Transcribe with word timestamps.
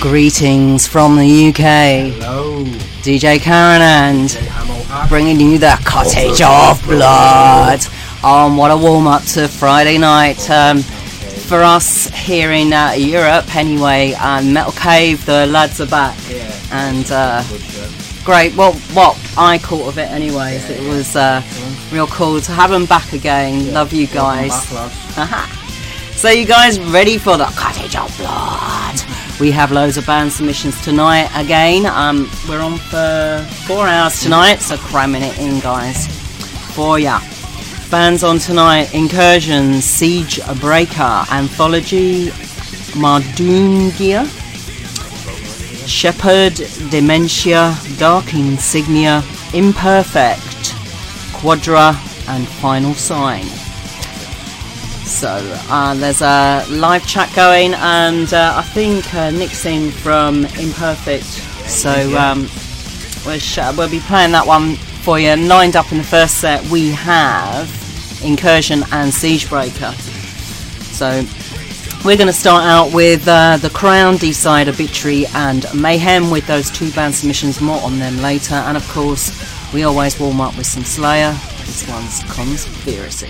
Greetings 0.00 0.86
from 0.86 1.16
the 1.18 1.48
UK. 1.48 2.14
Hello. 2.14 2.64
DJ 3.02 3.36
Karon 3.38 3.80
and 3.82 5.08
bringing 5.10 5.38
you 5.38 5.58
the 5.58 5.78
Cottage 5.84 6.40
of 6.40 6.82
Blood. 6.84 7.80
Um, 8.24 8.56
what 8.56 8.70
a 8.70 8.76
warm 8.78 9.06
up 9.06 9.22
to 9.34 9.46
Friday 9.46 9.98
night. 9.98 10.48
Um, 10.48 10.78
for 10.80 11.62
us 11.62 12.08
here 12.08 12.50
in 12.52 12.72
uh, 12.72 12.92
Europe, 12.92 13.54
anyway, 13.54 14.14
um, 14.14 14.54
Metal 14.54 14.72
Cave, 14.72 15.26
the 15.26 15.46
lads 15.46 15.82
are 15.82 15.86
back. 15.86 16.16
Yeah. 16.30 16.50
And 16.72 17.06
uh, 17.10 17.44
great. 18.24 18.56
Well, 18.56 18.72
what 18.94 19.18
I 19.36 19.58
caught 19.58 19.86
of 19.86 19.98
it, 19.98 20.10
anyways, 20.10 20.70
it 20.70 20.80
was 20.88 21.14
uh, 21.14 21.42
real 21.92 22.06
cool 22.06 22.40
to 22.40 22.52
have 22.52 22.70
them 22.70 22.86
back 22.86 23.12
again. 23.12 23.74
Love 23.74 23.92
you 23.92 24.06
guys. 24.06 24.72
Back. 25.16 25.56
So 26.20 26.28
you 26.28 26.44
guys 26.44 26.78
ready 26.78 27.16
for 27.16 27.38
the 27.38 27.46
Cottage 27.46 27.96
of 27.96 28.14
Blood? 28.18 29.19
We 29.40 29.50
have 29.52 29.72
loads 29.72 29.96
of 29.96 30.04
band 30.04 30.30
submissions 30.30 30.78
tonight 30.84 31.30
again. 31.34 31.86
Um, 31.86 32.30
we're 32.46 32.60
on 32.60 32.76
for 32.76 33.46
four 33.66 33.86
hours 33.88 34.22
tonight, 34.22 34.56
so 34.56 34.76
cramming 34.76 35.22
it 35.22 35.38
in, 35.38 35.60
guys. 35.60 36.08
For 36.74 36.98
ya. 36.98 37.20
Bands 37.90 38.22
on 38.22 38.38
tonight: 38.38 38.92
Incursions, 38.92 39.84
Siege 39.84 40.40
Breaker, 40.60 41.24
Anthology, 41.32 42.26
MarDoomGia, 42.92 44.26
Shepherd, 45.88 46.56
Dementia, 46.90 47.74
Dark 47.98 48.34
Insignia, 48.34 49.22
Imperfect, 49.54 50.74
Quadra, 51.32 51.98
and 52.28 52.46
Final 52.46 52.92
Sign. 52.92 53.59
So 55.10 55.28
uh, 55.68 55.94
there's 55.96 56.22
a 56.22 56.64
live 56.70 57.06
chat 57.06 57.34
going, 57.34 57.74
and 57.74 58.32
uh, 58.32 58.54
I 58.56 58.62
think 58.62 59.12
uh, 59.12 59.30
Nick's 59.30 59.66
in 59.66 59.90
from 59.90 60.46
Imperfect. 60.56 61.24
So 61.68 62.16
um, 62.16 62.48
we'll, 63.26 63.38
sh- 63.38 63.58
we'll 63.76 63.90
be 63.90 64.00
playing 64.00 64.30
that 64.32 64.46
one 64.46 64.76
for 64.76 65.18
you. 65.18 65.36
Lined 65.36 65.76
up 65.76 65.90
in 65.92 65.98
the 65.98 66.04
first 66.04 66.40
set, 66.40 66.64
we 66.70 66.90
have 66.92 67.68
Incursion 68.24 68.78
and 68.92 69.12
Siegebreaker. 69.12 69.92
So 70.94 71.22
we're 72.04 72.16
going 72.16 72.28
to 72.28 72.32
start 72.32 72.64
out 72.64 72.94
with 72.94 73.26
uh, 73.28 73.58
the 73.58 73.70
Crown, 73.70 74.14
Deicide, 74.14 74.68
Obituary, 74.68 75.26
and 75.34 75.66
Mayhem 75.74 76.30
with 76.30 76.46
those 76.46 76.70
two 76.70 76.90
band 76.92 77.14
submissions. 77.14 77.60
More 77.60 77.82
on 77.82 77.98
them 77.98 78.16
later, 78.22 78.54
and 78.54 78.76
of 78.76 78.88
course, 78.88 79.30
we 79.74 79.82
always 79.82 80.18
warm 80.18 80.40
up 80.40 80.56
with 80.56 80.66
some 80.66 80.84
Slayer. 80.84 81.32
This 81.66 81.86
one's 81.88 82.22
Conspiracy. 82.32 83.28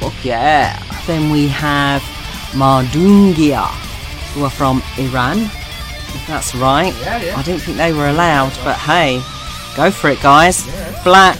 Fuck 0.00 0.24
yeah. 0.24 0.82
Then 1.06 1.30
we 1.30 1.46
have 1.48 2.02
MarDoomGia, 2.52 3.66
who 4.32 4.44
are 4.44 4.50
from 4.50 4.82
Iran. 4.98 5.38
If 5.38 6.24
that's 6.26 6.54
right. 6.54 6.94
Yeah, 7.02 7.22
yeah. 7.22 7.36
I 7.36 7.42
didn't 7.42 7.60
think 7.60 7.76
they 7.76 7.92
were 7.92 8.08
allowed, 8.08 8.52
but 8.64 8.76
hey, 8.76 9.20
go 9.76 9.90
for 9.90 10.10
it, 10.10 10.20
guys. 10.22 10.64
Black 11.04 11.38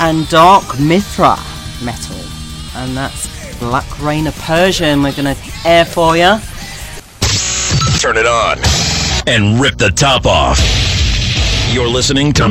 and 0.00 0.28
Dark 0.28 0.78
Mithra 0.80 1.36
metal. 1.82 2.16
And 2.76 2.96
that's 2.96 3.58
Black 3.58 4.00
Rain 4.00 4.26
of 4.26 4.36
Persian. 4.38 5.02
We're 5.02 5.12
going 5.12 5.34
to 5.34 5.40
air 5.64 5.84
for 5.84 6.16
you. 6.16 6.38
Turn 8.00 8.16
it 8.16 8.26
on 8.26 8.58
and 9.26 9.60
rip 9.60 9.76
the 9.76 9.90
top 9.90 10.26
off. 10.26 10.58
You're 11.72 11.88
listening 11.88 12.32
to 12.34 12.48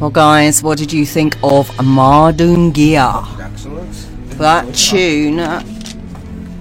Well, 0.00 0.08
guys, 0.08 0.62
what 0.62 0.78
did 0.78 0.94
you 0.94 1.04
think 1.04 1.34
of 1.42 1.68
MarDoomGia? 1.72 3.36
That 4.38 4.74
tune. 4.74 5.36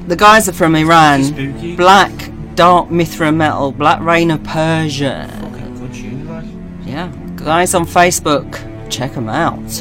The 0.09 0.15
guys 0.17 0.49
are 0.49 0.53
from 0.53 0.75
Iran. 0.75 1.75
Black, 1.77 2.11
dark 2.55 2.91
Mithra 2.91 3.31
metal, 3.31 3.71
Black 3.71 4.01
Rain 4.01 4.31
of 4.31 4.43
Persia. 4.43 5.29
Fucking 5.39 5.79
good 5.79 5.93
tune, 5.93 6.27
like. 6.27 6.43
Yeah, 6.85 7.13
guys 7.37 7.73
on 7.73 7.85
Facebook, 7.85 8.59
check 8.89 9.13
them 9.13 9.29
out. 9.29 9.71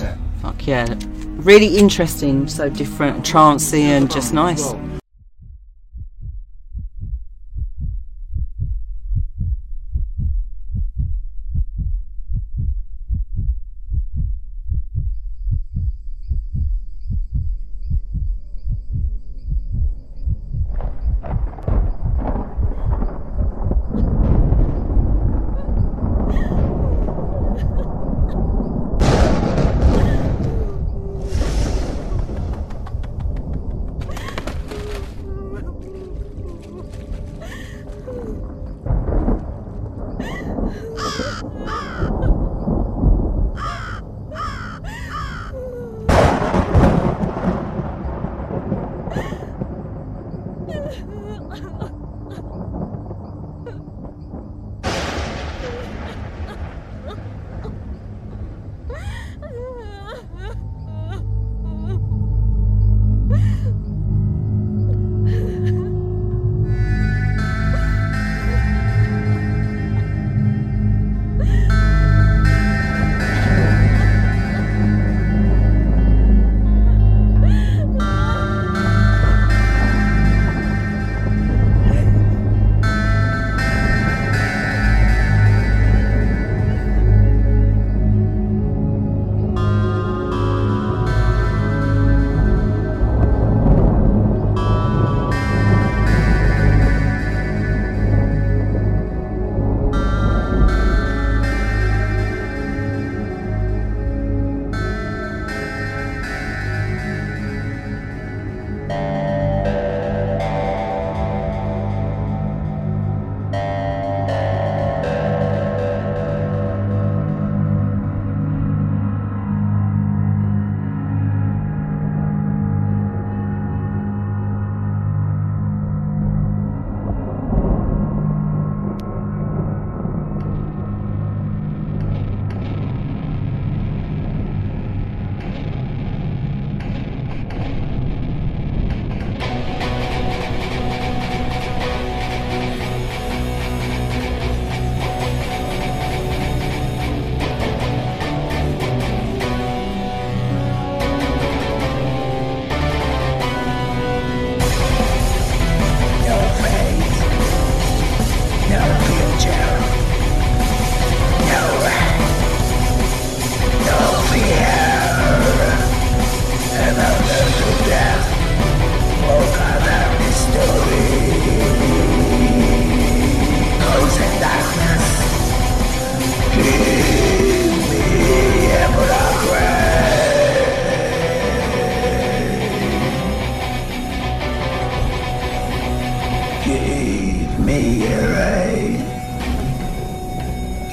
Fuck 0.40 0.64
yeah. 0.64 0.94
Really 1.38 1.78
interesting, 1.78 2.46
so 2.46 2.68
different, 2.68 3.24
trancey, 3.24 3.80
and 3.80 4.08
just 4.08 4.32
nice. 4.32 4.72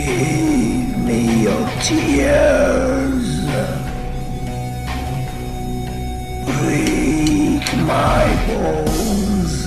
Give 0.06 1.00
me 1.00 1.42
your 1.46 1.68
tears. 1.82 3.44
Break 6.46 7.66
my 7.88 8.26
bones. 8.46 9.66